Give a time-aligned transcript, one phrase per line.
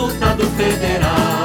[0.00, 1.44] deputado federal.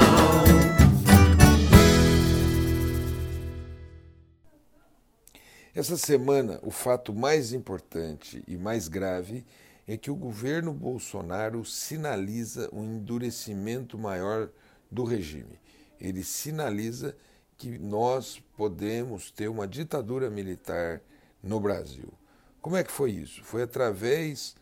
[5.74, 9.46] Essa semana, o fato mais importante e mais grave
[9.86, 14.50] é que o governo Bolsonaro sinaliza um endurecimento maior
[14.90, 15.60] do regime.
[16.00, 17.14] Ele sinaliza
[17.58, 21.02] que nós podemos ter uma ditadura militar
[21.44, 22.14] no Brasil.
[22.62, 23.44] Como é que foi isso?
[23.44, 24.56] Foi através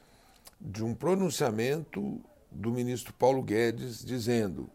[0.60, 2.20] de um pronunciamento
[2.54, 4.70] do ministro Paulo Guedes dizendo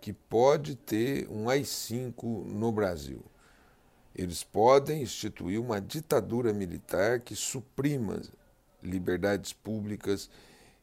[0.00, 3.22] que pode ter um AI-5 no Brasil.
[4.14, 8.20] Eles podem instituir uma ditadura militar que suprima
[8.82, 10.28] liberdades públicas,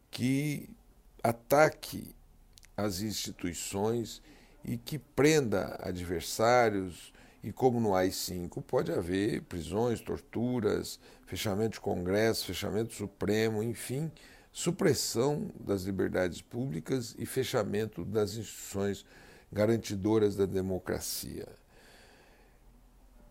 [0.09, 0.69] que
[1.23, 2.15] ataque
[2.75, 4.21] as instituições
[4.63, 7.11] e que prenda adversários.
[7.43, 14.11] E como no AI-5, pode haver prisões, torturas, fechamento de Congresso, fechamento Supremo, enfim,
[14.57, 19.05] supressão das liberdades públicas e fechamento das instituições
[19.53, 21.47] garantidoras da democracia.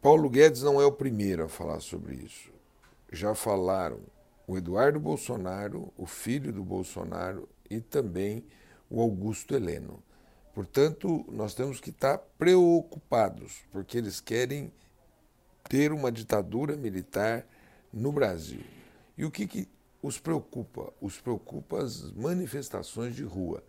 [0.00, 2.53] Paulo Guedes não é o primeiro a falar sobre isso.
[3.11, 3.98] Já falaram
[4.47, 8.45] o Eduardo Bolsonaro, o filho do Bolsonaro e também
[8.89, 10.00] o Augusto Heleno.
[10.55, 14.72] Portanto, nós temos que estar preocupados, porque eles querem
[15.69, 17.45] ter uma ditadura militar
[17.93, 18.62] no Brasil.
[19.19, 19.69] E o que, que
[20.02, 20.92] os preocupa?
[21.00, 23.62] Os preocupa as manifestações de rua.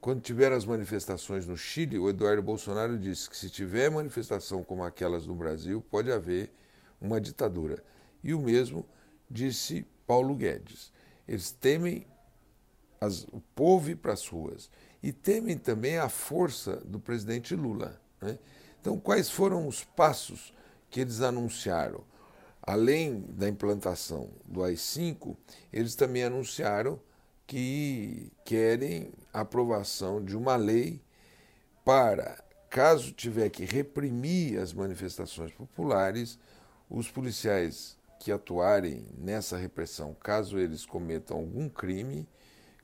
[0.00, 4.84] Quando tiver as manifestações no Chile, o Eduardo Bolsonaro disse que se tiver manifestação como
[4.84, 6.52] aquelas no Brasil, pode haver
[7.00, 7.82] uma ditadura.
[8.22, 8.86] E o mesmo
[9.28, 10.92] disse Paulo Guedes.
[11.26, 12.06] Eles temem
[13.00, 14.70] as, o povo ir para as ruas
[15.02, 18.00] e temem também a força do presidente Lula.
[18.20, 18.38] Né?
[18.80, 20.54] Então, quais foram os passos
[20.90, 22.04] que eles anunciaram?
[22.62, 25.36] Além da implantação do AI-5,
[25.72, 27.00] eles também anunciaram
[27.46, 31.00] que querem a aprovação de uma lei
[31.84, 36.38] para, caso tiver que reprimir as manifestações populares,
[36.90, 42.28] os policiais que atuarem nessa repressão, caso eles cometam algum crime,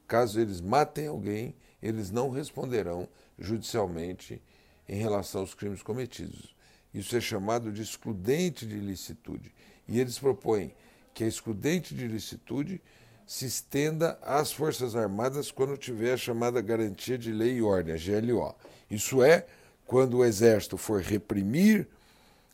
[0.06, 4.41] caso eles matem alguém, eles não responderão judicialmente
[4.88, 6.54] em relação aos crimes cometidos.
[6.94, 9.53] Isso é chamado de excludente de ilicitude.
[9.88, 10.72] E eles propõem
[11.12, 12.81] que a excludente de ilicitude
[13.27, 17.99] se estenda às Forças Armadas quando tiver a chamada garantia de lei e ordem, a
[17.99, 18.55] GLO.
[18.91, 19.47] Isso é,
[19.87, 21.88] quando o Exército for reprimir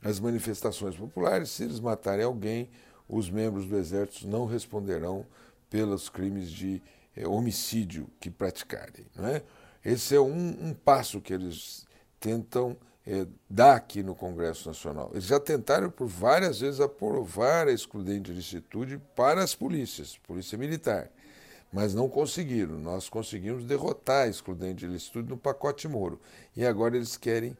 [0.02, 2.70] as manifestações populares, se eles matarem alguém,
[3.08, 5.26] os membros do Exército não responderão
[5.68, 6.80] pelos crimes de
[7.16, 9.04] é, homicídio que praticarem.
[9.18, 9.42] É?
[9.84, 11.86] Esse é um, um passo que eles
[12.18, 12.76] tentam
[13.10, 15.10] é, dar aqui no Congresso Nacional.
[15.12, 20.56] Eles já tentaram por várias vezes aprovar a excludente de licitude para as polícias, polícia
[20.56, 21.10] militar,
[21.72, 22.78] mas não conseguiram.
[22.78, 26.20] Nós conseguimos derrotar a excludente de licitude no pacote Moro.
[26.56, 27.56] E agora eles querem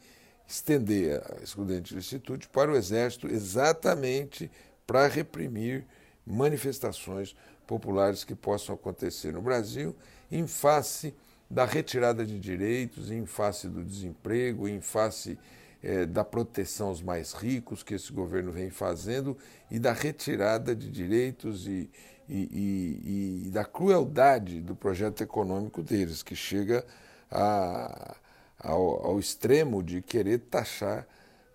[0.46, 4.48] estender a excludente de licitude para o Exército exatamente
[4.86, 5.84] para reprimir
[6.24, 7.34] manifestações
[7.66, 9.96] populares que possam acontecer no Brasil
[10.30, 11.12] em face
[11.50, 15.38] da retirada de direitos, em face do desemprego, em face
[15.82, 19.36] eh, da proteção aos mais ricos que esse governo vem fazendo
[19.70, 21.90] e da retirada de direitos e,
[22.28, 26.84] e, e, e da crueldade do projeto econômico deles, que chega
[27.30, 28.16] a
[28.60, 31.06] ao, ao extremo de querer taxar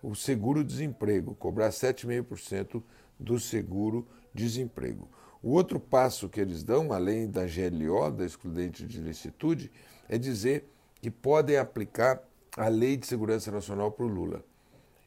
[0.02, 2.82] o seguro-desemprego, cobrar 7,5%
[3.18, 5.08] do seguro-desemprego.
[5.42, 9.70] O outro passo que eles dão, além da GLO, da excludente de licitude,
[10.08, 10.68] é dizer
[11.00, 12.22] que podem aplicar
[12.56, 14.42] a Lei de Segurança Nacional para o Lula.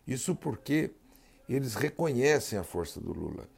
[0.07, 0.91] Isso porque
[1.47, 3.49] eles reconhecem a força do Lula.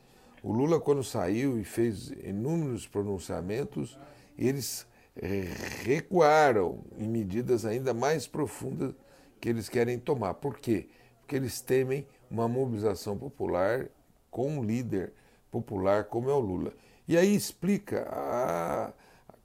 [0.42, 4.00] O Lula, quando saiu e fez inúmeros pronunciamentos,
[4.38, 5.44] eles é,
[5.84, 8.94] recuaram em medidas ainda mais profundas
[9.40, 10.36] que eles querem tomar.
[10.36, 10.90] Por quê?
[11.20, 13.90] Porque eles temem uma mobilização popular
[14.30, 15.14] com um líder
[15.52, 16.74] popular como é o Lula.
[17.08, 18.94] E aí explica a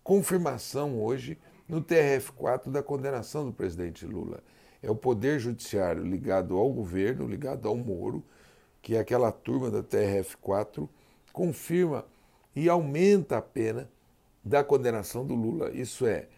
[0.02, 1.36] confirmação hoje
[1.68, 4.40] no TRF4 da condenação do presidente Lula.
[4.82, 8.22] É o poder judiciário ligado ao governo, ligado ao Moro,
[8.80, 10.88] que é aquela turma da TRF4
[11.32, 12.06] confirma
[12.54, 13.90] e aumenta a pena
[14.42, 15.70] da condenação do Lula.
[15.70, 16.28] Isso é,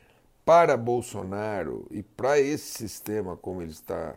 [0.45, 4.17] para Bolsonaro e para esse sistema como ele está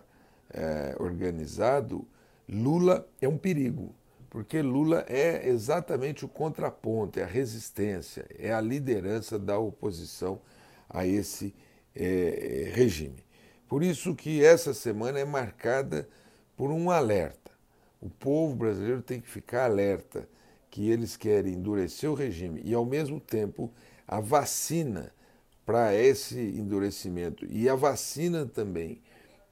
[0.50, 2.08] é, organizado,
[2.50, 3.94] Lula é um perigo,
[4.32, 10.42] porque Lula é exatamente o contraponto, é a resistência, é a liderança da oposição
[10.90, 11.54] a esse
[11.94, 13.26] é, regime.
[13.68, 16.08] Por isso que essa semana é marcada
[16.56, 17.52] por um alerta.
[18.00, 20.26] O povo brasileiro tem que ficar alerta
[20.70, 23.70] que eles querem endurecer o regime e, ao mesmo tempo,
[24.08, 25.14] a vacina
[25.66, 29.02] para esse endurecimento e a vacina também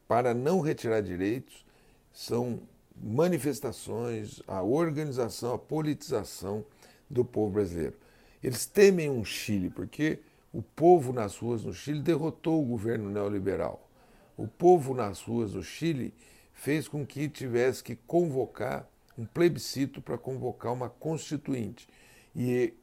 [0.08, 1.66] para não retirar direitos
[2.14, 2.62] são
[3.02, 6.66] manifestações, a organização, a politização
[7.10, 7.96] do povo brasileiro.
[8.44, 10.20] Eles temem um Chile, porque
[10.54, 13.90] o povo nas ruas no Chile derrotou o governo neoliberal.
[14.38, 16.14] O povo nas ruas do Chile
[16.54, 21.88] fez com que tivesse que convocar um plebiscito para convocar uma constituinte.
[22.36, 22.74] E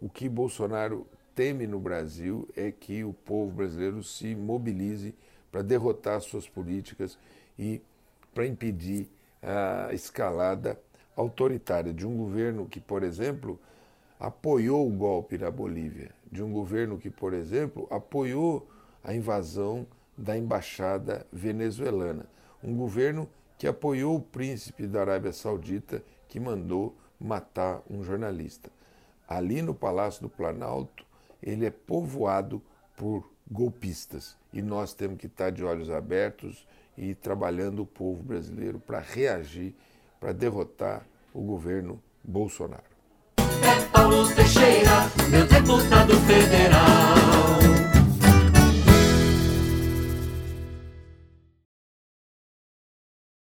[0.00, 5.14] o que Bolsonaro teme no Brasil é que o povo brasileiro se mobilize
[5.50, 7.18] para derrotar suas políticas
[7.58, 7.80] e
[8.34, 9.10] para impedir
[9.42, 10.78] a escalada
[11.16, 13.58] autoritária de um governo que, por exemplo,
[14.18, 18.68] apoiou o golpe na Bolívia, de um governo que, por exemplo, apoiou
[19.02, 19.86] a invasão
[20.16, 22.26] da embaixada venezuelana,
[22.62, 23.28] um governo
[23.58, 28.70] que apoiou o príncipe da Arábia Saudita que mandou matar um jornalista.
[29.28, 31.04] Ali no Palácio do Planalto,
[31.42, 32.62] ele é povoado
[32.96, 36.66] por golpistas e nós temos que estar de olhos abertos
[36.96, 39.74] e trabalhando o povo brasileiro para reagir,
[40.20, 42.82] para derrotar o governo Bolsonaro.
[43.38, 47.41] É Paulo Teixeira, meu deputado federal.